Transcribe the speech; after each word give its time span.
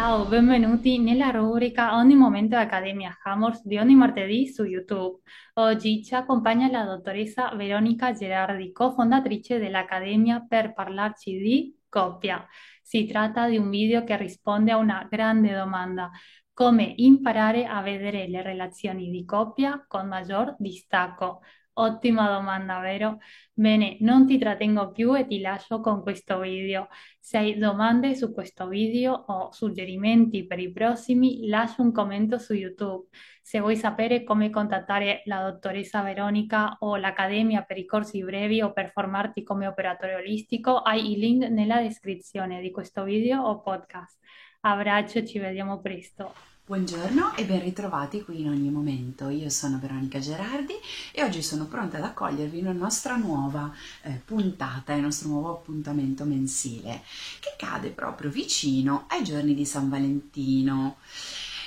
Ciao, 0.00 0.26
benvenuti 0.26 1.00
nella 1.00 1.30
rubrica 1.30 1.96
Ogni 1.96 2.14
momento 2.14 2.54
Accademia 2.54 3.18
Hammers 3.20 3.66
di 3.66 3.78
ogni 3.78 3.96
martedì 3.96 4.46
su 4.46 4.62
YouTube. 4.62 5.22
Oggi 5.54 6.04
ci 6.04 6.14
accompagna 6.14 6.70
la 6.70 6.84
dottoressa 6.84 7.52
Veronica 7.56 8.12
Gerardi, 8.12 8.70
cofondatrice 8.70 9.58
dell'Accademia 9.58 10.46
per 10.48 10.72
parlarci 10.72 11.36
di 11.38 11.76
coppia. 11.88 12.46
Si 12.80 13.06
tratta 13.06 13.48
di 13.48 13.56
un 13.56 13.70
video 13.70 14.04
che 14.04 14.16
risponde 14.16 14.70
a 14.70 14.76
una 14.76 15.04
grande 15.10 15.52
domanda, 15.52 16.12
come 16.52 16.92
imparare 16.98 17.66
a 17.66 17.82
vedere 17.82 18.28
le 18.28 18.40
relazioni 18.42 19.10
di 19.10 19.24
coppia 19.24 19.84
con 19.88 20.06
maggior 20.06 20.54
distacco. 20.60 21.40
Ottima 21.80 22.28
domanda, 22.28 22.80
vero? 22.80 23.18
Bene, 23.52 23.98
non 24.00 24.26
ti 24.26 24.36
trattengo 24.36 24.90
più 24.90 25.16
e 25.16 25.26
ti 25.28 25.38
lascio 25.38 25.80
con 25.80 26.02
questo 26.02 26.40
video. 26.40 26.88
Se 27.20 27.38
hai 27.38 27.56
domande 27.56 28.16
su 28.16 28.32
questo 28.32 28.66
video 28.66 29.12
o 29.12 29.52
suggerimenti 29.52 30.44
per 30.44 30.58
i 30.58 30.72
prossimi, 30.72 31.46
lascia 31.46 31.82
un 31.82 31.92
commento 31.92 32.36
su 32.38 32.52
YouTube. 32.52 33.06
Se 33.40 33.60
vuoi 33.60 33.76
sapere 33.76 34.24
come 34.24 34.50
contattare 34.50 35.22
la 35.26 35.48
dottoressa 35.48 36.02
Veronica 36.02 36.78
o 36.80 36.96
l'Accademia 36.96 37.62
per 37.62 37.78
i 37.78 37.86
corsi 37.86 38.24
brevi 38.24 38.60
o 38.60 38.72
per 38.72 38.90
formarti 38.90 39.44
come 39.44 39.68
operatore 39.68 40.16
olistico, 40.16 40.78
hai 40.78 41.12
il 41.12 41.18
link 41.20 41.48
nella 41.48 41.80
descrizione 41.80 42.60
di 42.60 42.72
questo 42.72 43.04
video 43.04 43.42
o 43.42 43.60
podcast. 43.60 44.18
Abbraccio, 44.62 45.24
ci 45.24 45.38
vediamo 45.38 45.80
presto. 45.80 46.57
Buongiorno 46.68 47.34
e 47.34 47.46
ben 47.46 47.62
ritrovati 47.62 48.22
qui 48.22 48.42
in 48.42 48.50
ogni 48.50 48.68
momento. 48.68 49.30
Io 49.30 49.48
sono 49.48 49.78
Veronica 49.78 50.18
Gerardi 50.18 50.74
e 51.12 51.24
oggi 51.24 51.42
sono 51.42 51.64
pronta 51.64 51.96
ad 51.96 52.02
accogliervi 52.02 52.60
una 52.60 52.72
nostra 52.72 53.16
nuova 53.16 53.72
eh, 54.02 54.20
puntata, 54.22 54.92
il 54.92 55.00
nostro 55.00 55.28
nuovo 55.28 55.50
appuntamento 55.50 56.24
mensile 56.24 57.00
che 57.40 57.54
cade 57.56 57.88
proprio 57.88 58.28
vicino 58.28 59.06
ai 59.08 59.24
giorni 59.24 59.54
di 59.54 59.64
San 59.64 59.88
Valentino. 59.88 60.96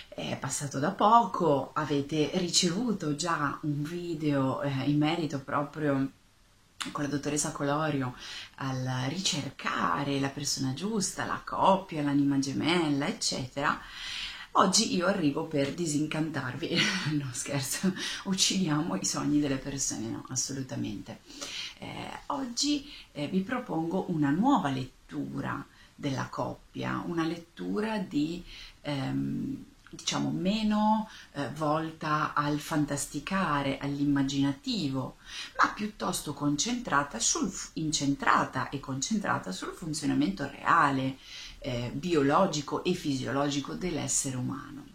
È 0.07 0.37
passato 0.39 0.77
da 0.77 0.91
poco, 0.91 1.71
avete 1.73 2.29
ricevuto 2.35 3.15
già 3.15 3.57
un 3.63 3.81
video 3.81 4.61
eh, 4.61 4.69
in 4.85 4.99
merito 4.99 5.39
proprio 5.39 6.11
con 6.91 7.03
la 7.03 7.09
dottoressa 7.09 7.51
Colorio 7.51 8.13
al 8.57 8.87
ricercare 9.07 10.19
la 10.19 10.29
persona 10.29 10.75
giusta, 10.75 11.25
la 11.25 11.41
coppia, 11.43 12.03
l'anima 12.03 12.37
gemella, 12.37 13.07
eccetera 13.07 13.81
Oggi 14.55 14.93
io 14.93 15.07
arrivo 15.07 15.45
per 15.45 15.73
disincantarvi, 15.73 16.77
no 17.17 17.29
scherzo, 17.31 17.93
uccidiamo 18.25 18.97
i 18.97 19.05
sogni 19.05 19.39
delle 19.39 19.55
persone, 19.55 20.07
no, 20.07 20.25
assolutamente. 20.27 21.21
Eh, 21.77 22.09
oggi 22.27 22.91
eh, 23.13 23.27
vi 23.27 23.39
propongo 23.41 24.07
una 24.09 24.29
nuova 24.29 24.69
lettura 24.69 25.65
della 25.95 26.27
coppia, 26.27 27.01
una 27.05 27.25
lettura 27.25 27.97
di... 27.97 28.43
Ehm, 28.81 29.65
diciamo 29.93 30.31
meno 30.31 31.09
eh, 31.33 31.49
volta 31.49 32.33
al 32.33 32.59
fantasticare, 32.59 33.77
all'immaginativo, 33.77 35.17
ma 35.61 35.69
piuttosto 35.73 36.33
concentrata 36.33 37.19
sul, 37.19 37.51
incentrata 37.73 38.69
e 38.69 38.79
concentrata 38.79 39.51
sul 39.51 39.73
funzionamento 39.73 40.49
reale, 40.49 41.17
eh, 41.61 41.91
biologico 41.93 42.83
e 42.83 42.93
fisiologico 42.93 43.73
dell'essere 43.73 44.35
umano. 44.35 44.89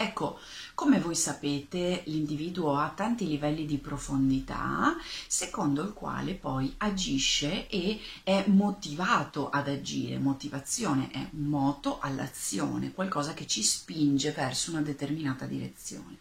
Ecco, 0.00 0.38
come 0.74 1.00
voi 1.00 1.16
sapete, 1.16 2.02
l'individuo 2.06 2.76
ha 2.76 2.92
tanti 2.94 3.26
livelli 3.26 3.66
di 3.66 3.78
profondità, 3.78 4.96
secondo 5.26 5.82
il 5.82 5.92
quale 5.92 6.34
poi 6.34 6.72
agisce 6.78 7.66
e 7.66 8.00
è 8.22 8.44
motivato 8.46 9.50
ad 9.50 9.66
agire. 9.66 10.18
Motivazione 10.18 11.10
è 11.10 11.26
moto 11.32 11.98
all'azione, 11.98 12.92
qualcosa 12.92 13.34
che 13.34 13.48
ci 13.48 13.62
spinge 13.62 14.30
verso 14.30 14.70
una 14.70 14.82
determinata 14.82 15.46
direzione. 15.46 16.16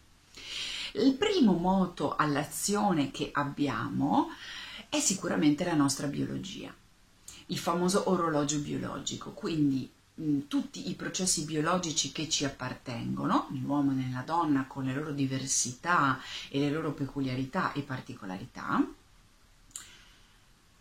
Il 0.93 1.13
primo 1.13 1.53
moto 1.53 2.15
all'azione 2.15 3.11
che 3.11 3.29
abbiamo 3.31 4.29
è 4.89 4.99
sicuramente 4.99 5.63
la 5.63 5.75
nostra 5.75 6.07
biologia 6.07 6.73
il 7.47 7.57
famoso 7.57 8.09
orologio 8.09 8.59
biologico, 8.59 9.31
quindi 9.31 9.89
mh, 10.15 10.39
tutti 10.47 10.89
i 10.89 10.95
processi 10.95 11.45
biologici 11.45 12.11
che 12.11 12.27
ci 12.29 12.45
appartengono, 12.45 13.47
nell'uomo 13.51 13.91
e 13.91 13.95
nella 13.95 14.23
donna, 14.25 14.65
con 14.67 14.83
le 14.85 14.93
loro 14.93 15.11
diversità 15.11 16.19
e 16.49 16.59
le 16.59 16.69
loro 16.69 16.93
peculiarità 16.93 17.71
e 17.73 17.81
particolarità, 17.81 18.85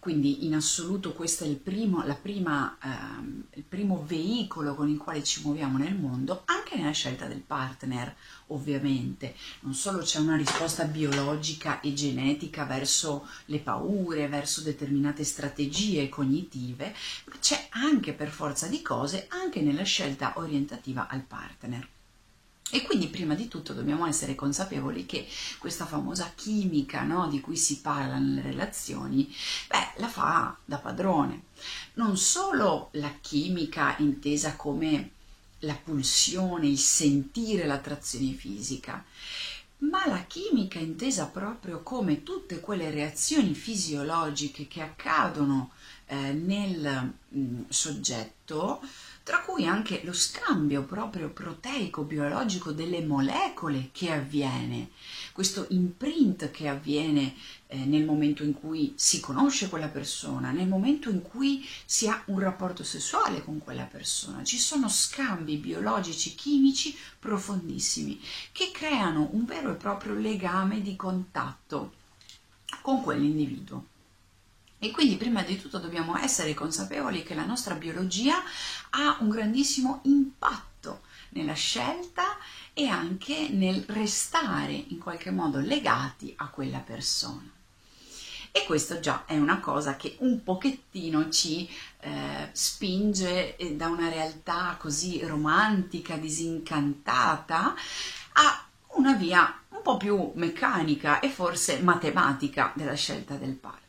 quindi 0.07 0.47
in 0.47 0.55
assoluto 0.55 1.15
questo 1.15 1.43
è 1.43 1.49
il 1.49 1.57
primo, 1.57 2.05
prima, 2.23 2.79
ehm, 2.81 3.43
il 3.55 3.65
primo, 3.65 4.05
veicolo 4.07 4.77
con 4.77 4.89
il 4.89 4.99
quale 4.99 5.25
ci 5.25 5.41
muoviamo 5.43 5.79
nel 5.79 5.97
mondo, 5.97 6.43
anche 6.45 6.77
nella 6.77 6.93
scelta 6.93 7.27
del 7.27 7.41
partner, 7.41 8.15
ovviamente. 8.47 9.35
Non 9.63 9.75
solo 9.75 10.03
c'è 10.03 10.21
una 10.21 10.37
risposta 10.37 10.85
biologica 10.85 11.81
e 11.81 11.93
genetica 11.93 12.65
verso 12.67 13.27
le 13.47 13.59
paure, 13.59 14.29
verso 14.29 14.61
determinate 14.61 15.25
strategie 15.25 16.09
cognitive, 16.09 16.95
ma 17.25 17.35
c'è 17.41 17.67
anche 17.71 18.13
per 18.13 18.29
forza 18.29 18.69
di 18.69 18.83
cose, 18.83 19.27
anche 19.31 19.61
nella 19.61 19.83
scelta 19.83 20.35
orientativa 20.37 21.09
al 21.09 21.23
partner. 21.23 21.96
E 22.71 22.83
quindi 22.83 23.07
prima 23.07 23.35
di 23.35 23.47
tutto 23.47 23.73
dobbiamo 23.73 24.07
essere 24.07 24.35
consapevoli 24.35 25.07
che 25.07 25.27
questa 25.59 25.87
famosa 25.87 26.33
chimica 26.35 27.03
no, 27.03 27.29
di 27.29 27.41
cui 27.41 27.57
si 27.57 27.81
parla 27.81 28.19
nelle 28.19 28.43
relazioni, 28.43 29.33
beh, 29.69 30.01
la 30.01 30.09
fa 30.09 30.57
da 30.65 30.79
padrone. 30.79 31.43
Non 31.95 32.17
solo 32.17 32.89
la 32.93 33.13
chimica 33.21 33.95
intesa 33.99 34.57
come 34.57 35.11
la 35.61 35.75
pulsione, 35.75 36.67
il 36.67 36.79
sentire 36.79 37.67
l'attrazione 37.67 38.33
fisica, 38.33 39.05
ma 39.79 40.07
la 40.07 40.25
chimica 40.27 40.81
intesa 40.81 41.27
proprio 41.27 41.83
come 41.83 42.25
tutte 42.25 42.61
quelle 42.61 42.91
reazioni 42.91 43.55
fisiologiche 43.55 44.67
che 44.67 44.83
accadono 44.83 45.71
eh, 46.07 46.33
nel 46.33 47.13
mh, 47.29 47.39
mm, 47.39 47.63
soggetto 47.69 48.81
tra 49.27 49.41
cui 49.41 49.67
anche 49.67 50.03
lo 50.05 50.13
scambio 50.13 50.85
proprio 50.85 51.31
proteico 51.31 52.05
biologico 52.05 52.71
delle 52.71 53.05
molecole 53.05 53.89
che 53.91 54.13
avviene, 54.13 54.91
questo 55.33 55.67
imprint 55.71 56.53
che 56.53 56.69
avviene 56.69 57.35
eh, 57.67 57.77
nel 57.87 58.05
momento 58.05 58.45
in 58.45 58.55
cui 58.55 58.93
si 58.95 59.19
conosce 59.19 59.69
quella 59.69 59.89
persona, 59.89 60.53
nel 60.53 60.69
momento 60.69 61.11
in 61.11 61.23
cui 61.23 61.67
si 61.85 62.07
ha 62.07 62.23
un 62.27 62.39
rapporto 62.39 62.85
sessuale 62.85 63.43
con 63.43 63.59
quella 63.59 63.83
persona. 63.83 64.45
Ci 64.45 64.59
sono 64.59 64.89
scambi 64.89 65.57
biologici, 65.57 66.37
chimici 66.37 66.97
profondissimi 67.19 68.21
che 68.53 68.71
creano 68.73 69.31
un 69.33 69.45
vero 69.45 69.73
e 69.73 69.75
proprio 69.75 70.15
legame 70.15 70.81
di 70.83 70.95
contatto 70.95 71.95
con 72.81 73.03
quell'individuo. 73.03 73.95
E 74.79 74.91
quindi 74.91 75.17
prima 75.17 75.43
di 75.43 75.59
tutto 75.61 75.79
dobbiamo 75.79 76.19
essere 76.19 76.53
consapevoli 76.53 77.23
che 77.23 77.35
la 77.35 77.47
nostra 77.47 77.75
biologia 77.75 78.43
ha 78.91 79.17
un 79.21 79.31
grandissimo 79.31 80.01
impatto 80.05 81.01
nella 81.31 81.55
scelta 81.55 82.37
e 82.75 82.87
anche 82.87 83.49
nel 83.49 83.85
restare 83.89 84.73
in 84.73 84.99
qualche 84.99 85.31
modo 85.31 85.59
legati 85.59 86.35
a 86.37 86.49
quella 86.49 86.79
persona. 86.79 87.51
E 88.53 88.65
questo 88.65 89.01
già 89.01 89.25
è 89.27 89.37
una 89.37 89.61
cosa 89.61 89.97
che 89.97 90.17
un 90.21 90.43
pochettino 90.43 91.29
ci 91.31 91.69
eh, 92.01 92.49
spinge 92.53 93.57
eh, 93.57 93.77
da 93.77 93.89
una 93.89 94.09
realtà 94.09 94.77
così 94.79 95.23
romantica, 95.25 96.17
disincantata, 96.17 97.75
a 98.33 98.67
una 98.95 99.13
via 99.13 99.61
un 99.69 99.83
po' 99.83 99.99
più 99.99 100.33
meccanica 100.37 101.21
e 101.21 101.29
forse 101.29 101.81
matematica 101.81 102.73
della 102.75 102.95
scelta 102.95 103.35
del 103.35 103.53
partner. 103.53 103.86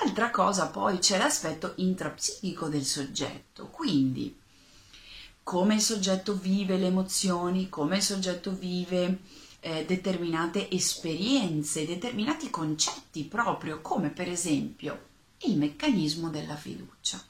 Altra 0.00 0.30
cosa 0.30 0.68
poi 0.68 0.98
c'è 0.98 1.18
l'aspetto 1.18 1.72
intrapsichico 1.76 2.68
del 2.68 2.84
soggetto, 2.84 3.66
quindi 3.66 4.36
come 5.42 5.74
il 5.74 5.80
soggetto 5.80 6.34
vive 6.34 6.76
le 6.76 6.86
emozioni, 6.86 7.68
come 7.68 7.96
il 7.96 8.02
soggetto 8.02 8.52
vive 8.52 9.18
eh, 9.60 9.84
determinate 9.86 10.70
esperienze, 10.70 11.86
determinati 11.86 12.48
concetti 12.50 13.24
proprio, 13.24 13.80
come 13.80 14.10
per 14.10 14.28
esempio 14.28 15.06
il 15.38 15.56
meccanismo 15.56 16.28
della 16.28 16.56
fiducia, 16.56 17.20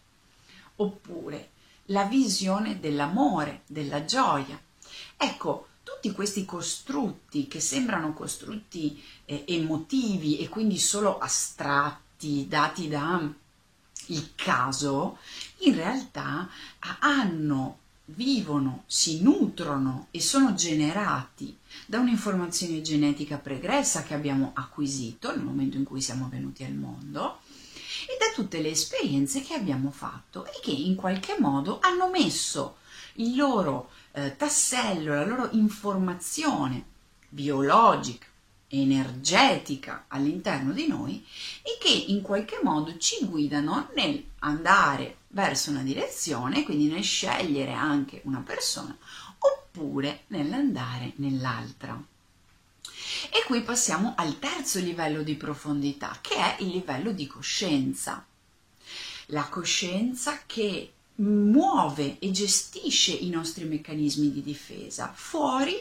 oppure 0.76 1.50
la 1.86 2.04
visione 2.04 2.80
dell'amore, 2.80 3.62
della 3.66 4.04
gioia. 4.04 4.60
Ecco, 5.16 5.68
tutti 5.82 6.12
questi 6.12 6.44
costrutti 6.44 7.48
che 7.48 7.60
sembrano 7.60 8.12
costrutti 8.12 9.02
eh, 9.24 9.44
emotivi 9.46 10.38
e 10.38 10.48
quindi 10.48 10.78
solo 10.78 11.18
astratti, 11.18 12.07
fatti 12.18 12.46
dati 12.48 12.88
da 12.88 13.32
il 14.06 14.30
caso, 14.34 15.18
in 15.58 15.74
realtà 15.74 16.48
hanno, 17.00 17.78
vivono, 18.06 18.84
si 18.86 19.22
nutrono 19.22 20.08
e 20.10 20.20
sono 20.20 20.54
generati 20.54 21.56
da 21.86 21.98
un'informazione 21.98 22.80
genetica 22.80 23.36
pregressa 23.36 24.02
che 24.02 24.14
abbiamo 24.14 24.50
acquisito 24.54 25.30
nel 25.30 25.44
momento 25.44 25.76
in 25.76 25.84
cui 25.84 26.00
siamo 26.00 26.28
venuti 26.28 26.64
al 26.64 26.72
mondo 26.72 27.40
e 28.08 28.16
da 28.18 28.32
tutte 28.34 28.60
le 28.60 28.70
esperienze 28.70 29.42
che 29.42 29.54
abbiamo 29.54 29.90
fatto 29.90 30.46
e 30.46 30.58
che 30.62 30.70
in 30.70 30.96
qualche 30.96 31.36
modo 31.38 31.78
hanno 31.80 32.08
messo 32.08 32.78
il 33.14 33.36
loro 33.36 33.90
eh, 34.12 34.36
tassello, 34.36 35.14
la 35.14 35.26
loro 35.26 35.50
informazione 35.52 36.84
biologica, 37.28 38.26
energetica 38.68 40.04
all'interno 40.08 40.72
di 40.72 40.86
noi 40.86 41.24
e 41.62 41.78
che 41.80 41.88
in 41.88 42.20
qualche 42.22 42.60
modo 42.62 42.96
ci 42.98 43.24
guidano 43.24 43.88
nel 43.94 44.22
andare 44.40 45.16
verso 45.28 45.70
una 45.70 45.82
direzione, 45.82 46.62
quindi 46.62 46.86
nel 46.86 47.02
scegliere 47.02 47.72
anche 47.72 48.20
una 48.24 48.40
persona, 48.40 48.96
oppure 49.38 50.24
nell'andare 50.28 51.12
nell'altra. 51.16 52.00
E 53.30 53.44
qui 53.46 53.62
passiamo 53.62 54.14
al 54.16 54.38
terzo 54.38 54.78
livello 54.78 55.22
di 55.22 55.34
profondità, 55.34 56.18
che 56.20 56.36
è 56.36 56.56
il 56.60 56.68
livello 56.68 57.12
di 57.12 57.26
coscienza. 57.26 58.24
La 59.26 59.44
coscienza 59.44 60.40
che 60.46 60.92
muove 61.16 62.18
e 62.20 62.30
gestisce 62.30 63.12
i 63.12 63.28
nostri 63.28 63.64
meccanismi 63.64 64.30
di 64.30 64.42
difesa 64.42 65.12
fuori 65.14 65.74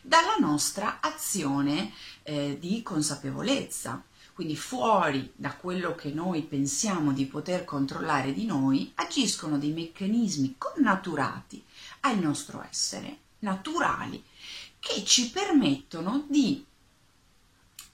dalla 0.00 0.36
nostra 0.38 0.98
azione 1.00 1.92
eh, 2.22 2.56
di 2.58 2.82
consapevolezza. 2.82 4.02
Quindi 4.32 4.56
fuori 4.56 5.30
da 5.36 5.54
quello 5.54 5.94
che 5.94 6.10
noi 6.10 6.42
pensiamo 6.42 7.12
di 7.12 7.26
poter 7.26 7.64
controllare 7.64 8.32
di 8.32 8.46
noi, 8.46 8.90
agiscono 8.94 9.58
dei 9.58 9.72
meccanismi 9.72 10.54
connaturati 10.56 11.62
al 12.00 12.18
nostro 12.18 12.64
essere, 12.68 13.18
naturali, 13.40 14.24
che 14.78 15.04
ci 15.04 15.30
permettono 15.30 16.24
di 16.26 16.64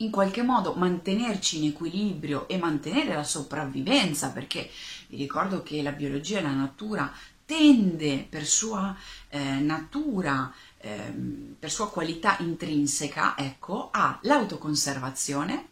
in 0.01 0.11
qualche 0.11 0.43
modo 0.43 0.75
mantenerci 0.75 1.59
in 1.59 1.71
equilibrio 1.71 2.47
e 2.49 2.59
mantenere 2.59 3.15
la 3.15 3.25
sopravvivenza, 3.25 4.31
perché 4.31 4.71
vi 5.09 5.17
ricordo 5.17 5.63
che 5.63 5.83
la 5.83 5.93
biologia 5.93 6.39
e 6.39 6.43
la 6.43 6.53
natura 6.53 7.13
tende 7.47 8.27
per 8.29 8.45
sua 8.45 8.95
eh, 9.29 9.39
natura, 9.61 10.53
eh, 10.87 11.13
per 11.59 11.71
sua 11.71 11.91
qualità 11.91 12.37
intrinseca, 12.41 13.35
ecco, 13.37 13.89
all'autoconservazione 13.91 15.69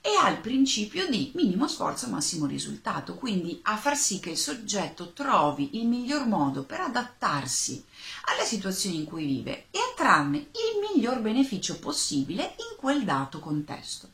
e 0.00 0.10
al 0.20 0.40
principio 0.40 1.08
di 1.08 1.30
minimo 1.36 1.68
sforzo 1.68 2.08
massimo 2.08 2.46
risultato, 2.46 3.14
quindi 3.14 3.60
a 3.62 3.76
far 3.76 3.96
sì 3.96 4.18
che 4.18 4.30
il 4.30 4.36
soggetto 4.36 5.12
trovi 5.12 5.78
il 5.78 5.86
miglior 5.86 6.26
modo 6.26 6.64
per 6.64 6.80
adattarsi 6.80 7.84
alle 8.24 8.44
situazioni 8.44 8.96
in 8.96 9.04
cui 9.04 9.24
vive 9.24 9.66
e 9.70 9.78
a 9.78 9.94
trarne 9.94 10.38
il 10.38 10.92
miglior 10.92 11.20
beneficio 11.20 11.78
possibile 11.78 12.56
in 12.56 12.76
quel 12.76 13.04
dato 13.04 13.38
contesto. 13.38 14.08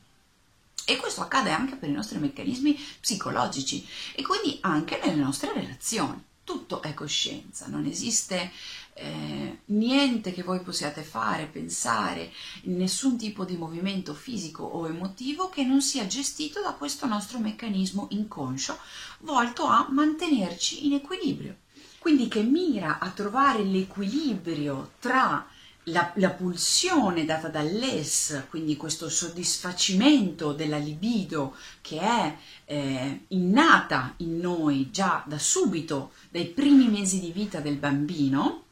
E 0.84 0.96
questo 0.96 1.22
accade 1.22 1.50
anche 1.50 1.76
per 1.76 1.88
i 1.88 1.92
nostri 1.92 2.18
meccanismi 2.18 2.78
psicologici 3.00 3.86
e 4.14 4.22
quindi 4.22 4.58
anche 4.60 5.00
nelle 5.02 5.22
nostre 5.22 5.54
relazioni. 5.54 6.22
Tutto 6.48 6.80
è 6.80 6.94
coscienza, 6.94 7.66
non 7.66 7.84
esiste 7.84 8.50
eh, 8.94 9.58
niente 9.66 10.32
che 10.32 10.42
voi 10.42 10.62
possiate 10.62 11.02
fare, 11.02 11.44
pensare, 11.44 12.32
nessun 12.62 13.18
tipo 13.18 13.44
di 13.44 13.58
movimento 13.58 14.14
fisico 14.14 14.62
o 14.62 14.88
emotivo 14.88 15.50
che 15.50 15.62
non 15.62 15.82
sia 15.82 16.06
gestito 16.06 16.62
da 16.62 16.72
questo 16.72 17.04
nostro 17.04 17.38
meccanismo 17.38 18.06
inconscio 18.12 18.78
volto 19.18 19.66
a 19.66 19.88
mantenerci 19.90 20.86
in 20.86 20.94
equilibrio. 20.94 21.56
Quindi 21.98 22.28
che 22.28 22.42
mira 22.42 22.98
a 22.98 23.10
trovare 23.10 23.62
l'equilibrio 23.62 24.92
tra 25.00 25.46
la, 25.88 26.12
la, 26.16 26.30
pulsione 26.30 27.24
data 27.24 27.48
dall'es, 27.48 28.46
quindi 28.48 28.76
questo 28.76 29.08
soddisfacimento 29.08 30.52
della 30.52 30.78
libido 30.78 31.56
che 31.80 32.00
è 32.00 32.36
eh, 32.64 33.24
innata 33.28 34.14
in 34.18 34.38
noi 34.38 34.90
già 34.90 35.22
da 35.26 35.38
subito, 35.38 36.12
dai 36.30 36.46
primi 36.46 36.88
mesi 36.88 37.20
di 37.20 37.32
vita 37.32 37.60
del 37.60 37.76
bambino, 37.76 38.64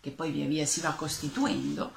che 0.00 0.10
poi 0.10 0.30
via 0.30 0.46
via 0.46 0.64
si 0.64 0.80
va 0.80 0.92
costituendo, 0.92 1.92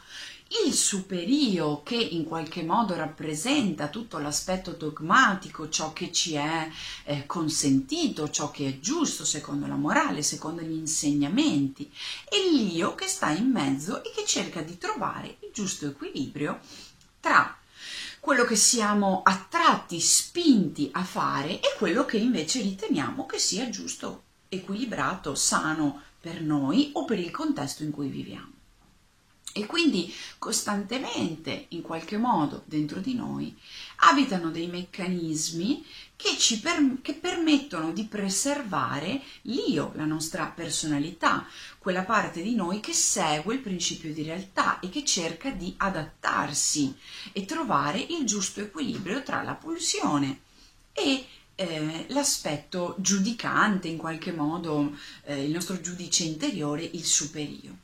il 0.66 0.74
superio 0.74 1.81
che 1.84 1.95
in 1.95 2.25
qualche 2.25 2.63
modo 2.63 2.95
rappresenta 2.95 3.88
tutto 3.88 4.19
l'aspetto 4.19 4.72
dogmatico, 4.72 5.69
ciò 5.69 5.94
che 5.94 6.12
ci 6.12 6.34
è 6.34 6.69
eh, 7.06 7.25
consentito, 7.25 8.30
ciò 8.30 8.51
che 8.51 8.68
è 8.68 8.80
giusto 8.80 9.25
secondo 9.25 9.68
la 9.68 9.75
morale, 9.75 10.22
secondo 10.22 10.62
gli 10.62 10.72
insegnamenti, 10.72 11.92
e 12.30 12.51
l'io 12.51 12.95
che 12.95 13.07
sta 13.07 13.30
in 13.30 13.50
mezzo 13.50 14.04
e 14.04 14.12
che 14.16 14.25
cerca 14.25 14.62
di 14.62 14.78
trovare 14.78 15.38
il 15.40 15.50
giusto 15.51 15.88
equilibrio 15.88 16.60
tra 17.19 17.57
quello 18.19 18.46
che 18.46 18.56
siamo 18.56 19.22
attratti, 19.24 20.00
spinti 20.00 20.89
a 20.94 21.04
fare 21.04 21.60
e 21.60 21.75
quello 21.78 22.06
che 22.06 22.18
invece 22.18 22.62
riteniamo 22.62 23.25
che 23.25 23.38
sia 23.38 23.69
giusto, 23.69 24.24
equilibrato, 24.48 25.36
sano, 25.36 26.01
per 26.22 26.42
noi 26.42 26.92
o 26.94 27.04
per 27.04 27.19
il 27.19 27.31
contesto 27.31 27.84
in 27.84 27.92
cui 27.92 28.07
viviamo. 28.07 28.53
E 29.56 29.68
quindi 29.68 30.12
costantemente, 30.40 31.68
in 31.70 31.84
qualche 31.84 32.18
modo, 32.18 32.64
dentro 32.66 33.00
di 33.00 33.14
noi, 33.14 33.56
abitano 33.98 34.50
dei 34.50 34.66
meccanismi 34.66 35.86
che 36.16 36.38
ci 36.40 36.60
per, 36.60 36.98
che 37.04 37.14
permettono 37.14 37.92
di 37.92 38.06
preservare 38.06 39.22
l'io, 39.44 39.92
la 39.94 40.06
nostra 40.06 40.46
personalità, 40.48 41.46
quella 41.78 42.04
parte 42.04 42.42
di 42.42 42.56
noi 42.56 42.80
che 42.80 42.94
segue 42.94 43.54
il 43.54 43.60
principio 43.60 44.12
di 44.12 44.24
realtà 44.24 44.80
e 44.80 44.90
che 44.90 45.06
cerca 45.06 45.52
di 45.52 45.74
adattarsi 45.78 46.96
e 47.32 47.46
trovare 47.46 48.00
il 48.00 48.26
giusto 48.26 48.60
equilibrio 48.60 49.22
tra 49.22 49.44
la 49.44 49.54
pulsione 49.54 50.40
e 50.94 51.28
eh, 51.56 52.06
l'aspetto 52.10 52.96
giudicante, 52.98 53.88
in 53.88 53.98
qualche 53.98 54.32
modo 54.32 54.98
eh, 55.26 55.44
il 55.44 55.52
nostro 55.52 55.80
giudice 55.80 56.24
interiore, 56.24 56.84
il 56.84 57.06
superio. 57.06 57.78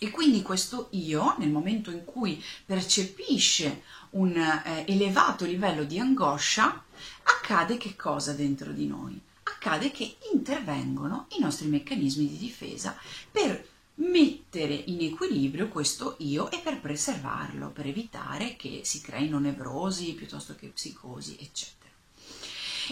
E 0.00 0.10
quindi 0.10 0.42
questo 0.42 0.88
io, 0.92 1.34
nel 1.38 1.50
momento 1.50 1.90
in 1.90 2.04
cui 2.04 2.42
percepisce 2.64 3.82
un 4.10 4.36
eh, 4.36 4.84
elevato 4.86 5.44
livello 5.44 5.84
di 5.84 5.98
angoscia, 5.98 6.84
accade 7.24 7.76
che 7.78 7.96
cosa 7.96 8.32
dentro 8.32 8.72
di 8.72 8.86
noi? 8.86 9.20
Accade 9.42 9.90
che 9.90 10.18
intervengono 10.32 11.26
i 11.36 11.40
nostri 11.40 11.66
meccanismi 11.66 12.28
di 12.28 12.36
difesa 12.36 12.96
per 13.30 13.66
mettere 13.98 14.74
in 14.74 15.00
equilibrio 15.00 15.68
questo 15.68 16.14
io 16.18 16.50
e 16.50 16.60
per 16.60 16.80
preservarlo, 16.80 17.70
per 17.70 17.86
evitare 17.86 18.54
che 18.56 18.82
si 18.84 19.00
creino 19.00 19.40
nevrosi 19.40 20.12
piuttosto 20.12 20.54
che 20.54 20.68
psicosi, 20.68 21.36
eccetera. 21.40 21.76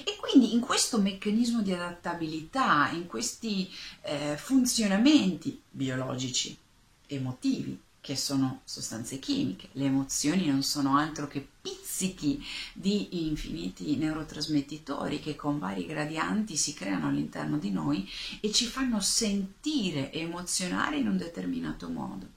E 0.04 0.16
quindi 0.20 0.52
in 0.52 0.60
questo 0.60 0.98
meccanismo 1.00 1.62
di 1.62 1.72
adattabilità, 1.72 2.90
in 2.92 3.06
questi 3.06 3.72
eh, 4.02 4.36
funzionamenti 4.36 5.62
biologici, 5.70 6.58
emotivi, 7.06 7.80
che 8.06 8.14
sono 8.14 8.60
sostanze 8.62 9.18
chimiche, 9.18 9.68
le 9.72 9.86
emozioni 9.86 10.46
non 10.46 10.62
sono 10.62 10.96
altro 10.96 11.26
che 11.26 11.44
pizzichi 11.60 12.40
di 12.72 13.26
infiniti 13.26 13.96
neurotrasmettitori 13.96 15.18
che 15.18 15.34
con 15.34 15.58
vari 15.58 15.86
gradienti 15.86 16.56
si 16.56 16.72
creano 16.72 17.08
all'interno 17.08 17.58
di 17.58 17.72
noi 17.72 18.08
e 18.40 18.52
ci 18.52 18.66
fanno 18.66 19.00
sentire 19.00 20.12
e 20.12 20.20
emozionare 20.20 20.98
in 20.98 21.08
un 21.08 21.16
determinato 21.16 21.88
modo. 21.88 22.28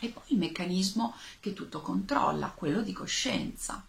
E 0.00 0.08
poi 0.08 0.22
il 0.28 0.38
meccanismo 0.38 1.14
che 1.38 1.52
tutto 1.52 1.82
controlla, 1.82 2.48
quello 2.56 2.80
di 2.80 2.94
coscienza. 2.94 3.84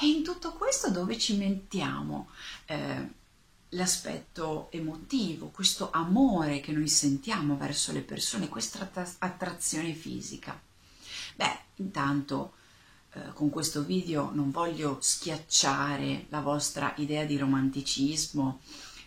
E 0.00 0.06
in 0.06 0.24
tutto 0.24 0.54
questo 0.54 0.90
dove 0.90 1.16
ci 1.16 1.36
mettiamo 1.36 2.28
eh, 2.64 3.08
l'aspetto 3.74 4.68
emotivo, 4.70 5.48
questo 5.48 5.90
amore 5.90 6.60
che 6.60 6.72
noi 6.72 6.88
sentiamo 6.88 7.56
verso 7.56 7.92
le 7.92 8.00
persone, 8.00 8.48
questa 8.48 8.88
attrazione 9.18 9.92
fisica? 9.92 10.60
Beh, 11.36 11.58
intanto 11.76 12.54
eh, 13.12 13.32
con 13.32 13.50
questo 13.50 13.82
video 13.82 14.30
non 14.32 14.50
voglio 14.50 14.98
schiacciare 15.00 16.26
la 16.28 16.40
vostra 16.40 16.94
idea 16.96 17.24
di 17.24 17.36
romanticismo 17.36 18.60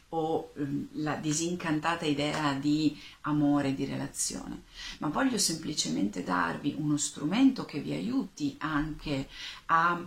o 0.09 0.51
eh, 0.55 0.65
la 0.93 1.15
disincantata 1.15 2.05
idea 2.05 2.53
di 2.53 2.97
amore, 3.21 3.73
di 3.73 3.85
relazione, 3.85 4.63
ma 4.99 5.07
voglio 5.07 5.37
semplicemente 5.37 6.23
darvi 6.23 6.75
uno 6.77 6.97
strumento 6.97 7.65
che 7.65 7.79
vi 7.79 7.93
aiuti 7.93 8.55
anche 8.59 9.27
a 9.67 10.05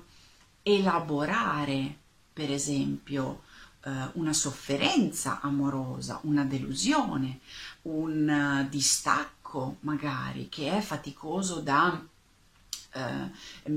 elaborare, 0.62 1.97
per 2.33 2.50
esempio, 2.50 3.43
una 4.15 4.33
sofferenza 4.33 5.41
amorosa, 5.41 6.21
una 6.25 6.45
delusione, 6.45 7.41
un 7.83 8.65
uh, 8.65 8.69
distacco 8.69 9.77
magari 9.81 10.49
che 10.49 10.77
è 10.77 10.81
faticoso 10.81 11.61
da 11.61 12.07
eh, 12.93 13.31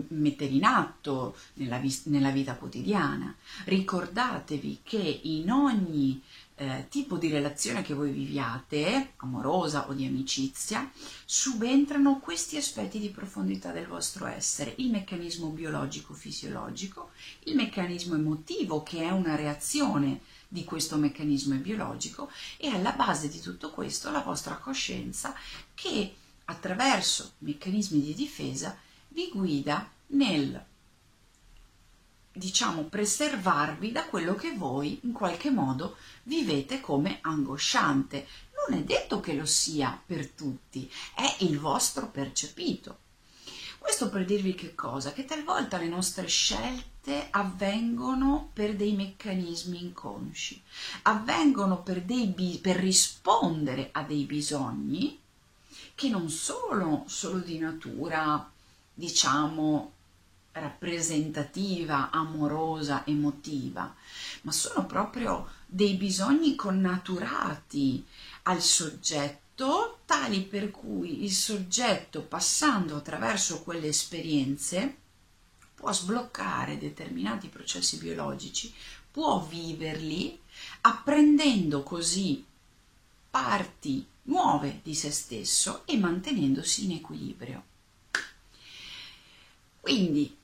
mettere 0.07 0.51
in 0.51 0.63
atto 0.63 1.35
nella, 1.55 1.79
nella, 2.05 2.31
vita 2.31 2.55
quotidiana. 2.55 3.33
Ricordatevi 3.65 4.79
che 4.83 5.19
in 5.23 5.51
ogni 5.51 6.21
eh, 6.55 6.85
tipo 6.89 7.17
di 7.17 7.29
relazione 7.29 7.81
che 7.81 7.93
voi 7.93 8.11
viviate, 8.11 9.13
amorosa 9.17 9.87
o 9.87 9.93
di 9.93 10.05
amicizia, 10.05 10.89
subentrano 11.25 12.19
questi 12.19 12.57
aspetti 12.57 12.99
di 12.99 13.09
profondità 13.09 13.71
del 13.71 13.87
vostro 13.87 14.25
essere, 14.25 14.75
il 14.77 14.89
meccanismo 14.89 15.47
biologico-fisiologico, 15.47 17.11
il 17.45 17.55
meccanismo 17.55 18.15
emotivo 18.15 18.83
che 18.83 19.03
è 19.03 19.09
una 19.09 19.35
reazione 19.35 20.21
di 20.47 20.63
questo 20.63 20.97
meccanismo 20.97 21.55
biologico 21.55 22.29
e 22.57 22.67
alla 22.67 22.91
base 22.91 23.27
di 23.27 23.39
tutto 23.39 23.71
questo 23.71 24.11
la 24.11 24.21
vostra 24.21 24.55
coscienza 24.55 25.33
che 25.73 26.13
attraverso 26.45 27.33
meccanismi 27.39 28.01
di 28.01 28.13
difesa 28.13 28.77
vi 29.07 29.29
guida 29.33 29.89
nel 30.07 30.63
diciamo 32.33 32.83
preservarvi 32.83 33.91
da 33.91 34.05
quello 34.05 34.35
che 34.35 34.55
voi 34.55 34.99
in 35.03 35.11
qualche 35.11 35.51
modo 35.51 35.97
vivete 36.23 36.81
come 36.81 37.19
angosciante. 37.21 38.27
Non 38.67 38.79
è 38.79 38.83
detto 38.83 39.19
che 39.19 39.33
lo 39.33 39.45
sia 39.45 40.01
per 40.05 40.27
tutti, 40.29 40.89
è 41.15 41.35
il 41.39 41.59
vostro 41.59 42.09
percepito. 42.09 42.99
Questo 43.77 44.09
per 44.09 44.23
dirvi 44.23 44.55
che 44.55 44.75
cosa? 44.75 45.11
Che 45.11 45.25
talvolta 45.25 45.77
le 45.77 45.89
nostre 45.89 46.27
scelte 46.27 47.27
avvengono 47.31 48.49
per 48.53 48.77
dei 48.77 48.93
meccanismi 48.93 49.83
inconsci, 49.83 50.61
avvengono 51.01 51.81
per, 51.81 52.01
dei, 52.01 52.33
per 52.61 52.77
rispondere 52.77 53.89
a 53.91 54.03
dei 54.03 54.23
bisogni 54.23 55.19
che 55.95 56.07
non 56.07 56.29
sono 56.29 57.03
solo 57.07 57.39
di 57.39 57.59
natura, 57.59 58.49
diciamo, 58.93 59.91
rappresentativa, 60.53 62.09
amorosa, 62.11 63.05
emotiva, 63.05 63.93
ma 64.41 64.51
sono 64.51 64.85
proprio 64.85 65.49
dei 65.65 65.95
bisogni 65.95 66.55
connaturati 66.55 68.05
al 68.43 68.61
soggetto, 68.61 69.99
tali 70.05 70.41
per 70.41 70.71
cui 70.71 71.23
il 71.23 71.31
soggetto, 71.31 72.21
passando 72.21 72.95
attraverso 72.95 73.61
quelle 73.61 73.87
esperienze, 73.87 74.97
può 75.73 75.91
sbloccare 75.91 76.77
determinati 76.77 77.47
processi 77.47 77.97
biologici, 77.97 78.73
può 79.11 79.41
viverli, 79.41 80.39
apprendendo 80.81 81.83
così 81.83 82.45
parti 83.29 84.05
nuove 84.23 84.81
di 84.83 84.93
se 84.93 85.11
stesso 85.11 85.81
e 85.85 85.97
mantenendosi 85.97 86.85
in 86.85 86.91
equilibrio. 86.91 87.63
Quindi 89.81 90.37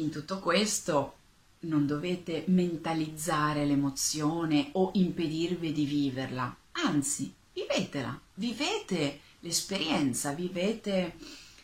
in 0.00 0.10
tutto 0.10 0.38
questo 0.38 1.14
non 1.60 1.86
dovete 1.86 2.44
mentalizzare 2.46 3.64
l'emozione 3.64 4.68
o 4.72 4.90
impedirvi 4.94 5.72
di 5.72 5.84
viverla, 5.84 6.56
anzi, 6.72 7.32
vivetela, 7.52 8.18
vivete 8.34 9.20
l'esperienza, 9.40 10.32
vivete 10.32 11.14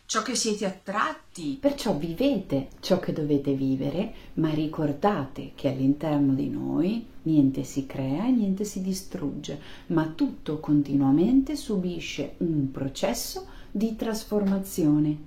ciò 0.07 0.23
che 0.23 0.35
siete 0.35 0.67
attratti. 0.67 1.57
Perciò 1.61 1.97
vivete 1.97 2.69
ciò 2.81 2.99
che 3.01 3.13
dovete 3.13 3.55
vivere, 3.55 4.15
ma 4.35 4.51
ricordate 4.51 5.53
che 5.55 5.69
all'interno 5.69 6.35
di 6.35 6.49
noi 6.49 7.05
niente 7.23 7.65
si 7.65 7.87
crea 7.87 8.27
e 8.27 8.31
niente 8.31 8.65
si 8.65 8.83
distrugge, 8.83 9.61
ma 9.89 10.07
tutto 10.07 10.61
continuamente 10.61 11.57
subisce 11.57 12.35
un 12.39 12.71
processo 12.71 13.47
di 13.71 13.97
trasformazione. 13.97 15.19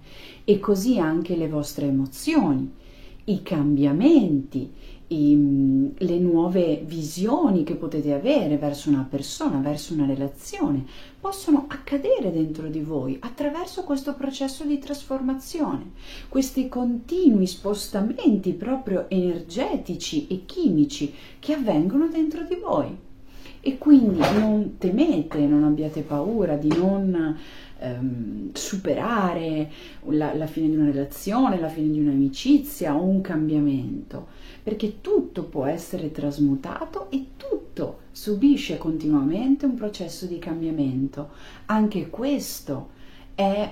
E 0.44 0.60
così 0.60 1.00
anche 1.00 1.36
le 1.36 1.50
vostre 1.50 1.88
emozioni, 1.88 2.72
i 3.30 3.42
cambiamenti, 3.44 4.72
i, 5.08 5.94
le 5.98 6.20
nuove 6.20 6.82
visioni 6.86 7.64
che 7.64 7.76
potete 7.76 8.14
avere 8.14 8.58
verso 8.58 8.90
una 8.90 9.06
persona, 9.10 9.60
verso 9.60 9.94
una 9.94 10.06
relazione, 10.06 10.86
possono 11.20 11.66
accadere 11.68 12.32
dentro 12.32 12.68
di 12.68 12.80
voi 12.82 13.18
attraverso 13.20 13.84
questo 13.84 14.14
processo 14.16 14.64
di 14.64 14.80
trasformazione, 14.80 15.92
questi 16.30 16.70
continui 16.70 17.48
spostamenti 17.48 18.54
proprio 18.54 19.10
energetici 19.10 20.28
e 20.28 20.44
chimici 20.46 21.14
che 21.40 21.54
avvengono 21.54 22.08
dentro 22.08 22.44
di 22.44 22.56
voi. 22.56 23.06
E 23.60 23.78
quindi 23.78 24.20
non 24.20 24.76
temete, 24.78 25.40
non 25.40 25.66
abbiate 25.66 26.02
paura 26.02 26.56
di 26.56 26.70
non 26.70 27.38
ehm, 27.80 28.52
superare 28.54 29.70
la, 30.10 30.34
la 30.34 30.48
fine 30.48 30.70
di 30.70 30.76
una 30.76 30.92
relazione, 30.92 31.60
la 31.60 31.70
fine 31.70 31.92
di 31.92 32.00
un'amicizia 32.00 32.96
o 32.96 33.04
un 33.04 33.22
cambiamento, 33.22 34.28
perché 34.64 35.02
tutto 35.02 35.44
può 35.44 35.66
essere 35.66 36.12
trasmutato 36.12 37.10
e 37.10 37.26
tutto 37.38 38.00
subisce 38.12 38.78
continuamente 38.78 39.66
un 39.66 39.76
processo 39.76 40.26
di 40.26 40.40
cambiamento. 40.40 41.30
Anche 41.66 42.10
questo 42.10 42.96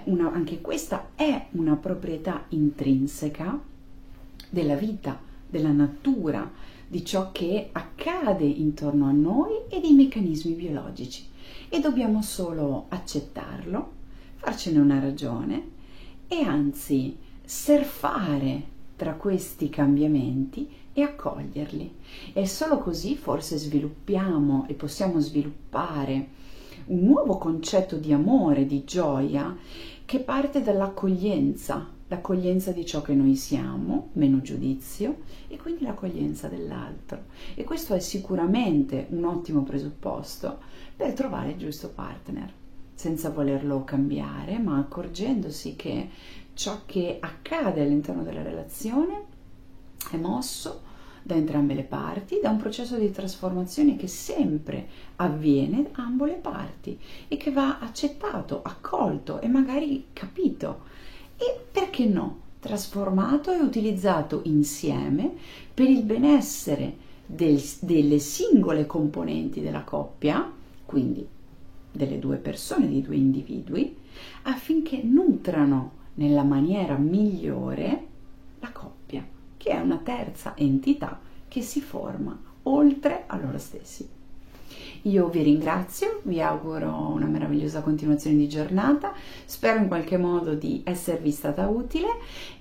una, 0.06 0.32
anche 0.32 0.62
questa 0.62 1.10
è 1.16 1.48
una 1.52 1.76
proprietà 1.76 2.46
intrinseca 2.50 3.60
della 4.50 4.76
vita, 4.76 5.20
della 5.50 5.72
natura, 5.72 6.52
di 6.88 7.04
ciò 7.04 7.32
che 7.32 7.70
accade 7.72 8.46
intorno 8.46 9.08
a 9.08 9.12
noi 9.12 9.62
e 9.70 9.80
dei 9.80 9.94
meccanismi 9.94 10.54
biologici 10.54 11.26
e 11.70 11.80
dobbiamo 11.80 12.22
solo 12.22 12.86
accettarlo, 12.90 13.95
farcene 14.46 14.78
una 14.78 15.00
ragione 15.00 15.70
e 16.28 16.44
anzi 16.44 17.18
surfare 17.44 18.74
tra 18.96 19.14
questi 19.14 19.70
cambiamenti 19.70 20.70
e 20.94 21.02
accoglierli. 21.02 21.96
E 22.32 22.46
solo 22.46 22.78
così 22.78 23.16
forse 23.16 23.58
sviluppiamo 23.58 24.68
e 24.68 24.76
possiamo 24.76 25.20
sviluppare 25.20 26.28
un 26.86 27.00
nuovo 27.06 27.40
concetto 27.40 27.96
di 27.96 28.14
amore, 28.14 28.68
di 28.68 28.84
gioia, 28.84 29.58
che 30.06 30.20
parte 30.20 30.62
dall'accoglienza, 30.62 31.90
l'accoglienza 32.08 32.72
di 32.72 32.86
ciò 32.86 33.02
che 33.02 33.16
noi 33.16 33.36
siamo, 33.36 34.10
meno 34.14 34.42
giudizio, 34.42 35.22
e 35.48 35.58
quindi 35.58 35.86
l'accoglienza 35.86 36.48
dell'altro. 36.48 37.24
E 37.56 37.64
questo 37.64 37.96
è 37.96 38.00
sicuramente 38.00 39.08
un 39.10 39.24
ottimo 39.24 39.64
presupposto 39.64 40.60
per 40.96 41.14
trovare 41.14 41.50
il 41.50 41.58
giusto 41.58 41.90
partner, 41.90 42.54
senza 42.96 43.30
volerlo 43.30 43.84
cambiare, 43.84 44.58
ma 44.58 44.78
accorgendosi 44.78 45.76
che 45.76 46.10
ciò 46.54 46.82
che 46.86 47.18
accade 47.20 47.82
all'interno 47.82 48.24
della 48.24 48.42
relazione 48.42 49.24
è 50.10 50.18
mosso 50.18 50.82
da 51.22 51.36
entrambe 51.36 51.74
le 51.74 51.84
parti, 51.84 52.40
da 52.42 52.52
un 52.52 52.58
processo 52.58 52.98
di 52.98 53.12
trasformazione 53.12 53.96
che 53.96 54.08
sempre 54.08 54.88
avviene 55.18 55.90
da 55.92 56.04
ambo 56.04 56.26
le 56.26 56.36
parti 56.36 57.00
e 57.28 57.36
che 57.36 57.52
va 57.52 57.80
accettato, 57.80 58.62
accolto 58.64 59.42
e 59.42 59.48
magari 59.48 60.08
capito. 60.14 60.84
E 61.36 61.66
perché 61.72 62.06
no, 62.06 62.40
trasformato 62.60 63.52
e 63.52 63.60
utilizzato 63.60 64.42
insieme 64.46 65.34
per 65.74 65.90
il 65.90 66.04
benessere 66.04 66.96
del, 67.26 67.62
delle 67.80 68.20
singole 68.20 68.86
componenti 68.86 69.62
della 69.62 69.84
coppia, 69.84 70.50
quindi 70.86 71.28
delle 71.96 72.20
due 72.20 72.38
persone, 72.38 72.88
dei 72.88 73.02
due 73.02 73.16
individui, 73.16 73.96
affinché 74.44 75.02
nutrano 75.04 76.04
nella 76.16 76.44
maniera 76.44 76.96
migliore 76.98 78.06
la 78.60 78.72
coppia, 78.72 79.26
che 79.58 79.70
è 79.70 79.80
una 79.80 79.98
terza 79.98 80.56
entità 80.56 81.20
che 81.48 81.62
si 81.62 81.82
forma 81.82 82.38
oltre 82.64 83.24
a 83.28 83.38
loro 83.38 83.58
stessi. 83.58 84.16
Io 85.04 85.28
vi 85.30 85.44
ringrazio, 85.44 86.22
vi 86.24 86.42
auguro 86.42 87.12
una 87.14 87.28
meravigliosa 87.28 87.82
continuazione 87.82 88.38
di 88.38 88.50
giornata, 88.50 89.14
spero 89.46 89.78
in 89.80 89.88
qualche 89.88 90.18
modo 90.18 90.56
di 90.56 90.82
esservi 90.84 91.30
stata 91.30 91.68
utile 91.68 92.08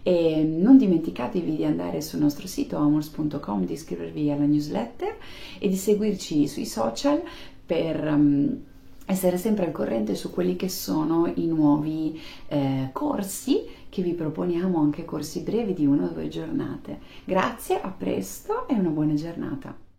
e 0.03 0.43
non 0.43 0.77
dimenticatevi 0.77 1.57
di 1.57 1.65
andare 1.65 2.03
sul 2.03 2.21
nostro 2.21 2.47
sito 2.47 2.77
amors.com, 2.77 3.65
di 3.65 3.73
iscrivervi 3.73 4.31
alla 4.31 4.45
newsletter 4.45 5.17
e 5.59 5.69
di 5.69 5.77
seguirci 5.77 6.47
sui 6.47 6.67
social 6.67 7.23
per 7.65 8.07
um, 8.07 8.61
essere 9.07 9.37
sempre 9.37 9.67
al 9.67 9.73
corrente 9.73 10.15
su 10.15 10.31
quelli 10.31 10.57
che 10.57 10.69
sono 10.69 11.31
i 11.35 11.47
nuovi 11.47 12.21
eh, 12.49 12.91
corsi 12.93 13.63
che 13.89 14.03
vi 14.03 14.13
proponiamo, 14.13 14.81
anche 14.81 15.05
corsi 15.05 15.41
brevi 15.41 15.75
di 15.75 15.87
una 15.87 16.07
o 16.07 16.09
due 16.09 16.29
giornate. 16.29 16.99
Grazie, 17.25 17.81
a 17.81 17.91
presto 17.91 18.67
e 18.67 18.75
una 18.75 18.89
buona 18.89 19.15
giornata. 19.15 19.94